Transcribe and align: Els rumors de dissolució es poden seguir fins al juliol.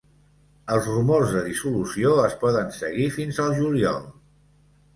Els 0.75 0.87
rumors 0.93 1.35
de 1.35 1.43
dissolució 1.49 2.15
es 2.23 2.35
poden 2.45 2.73
seguir 2.81 3.07
fins 3.19 3.41
al 3.47 3.57
juliol. 3.63 4.05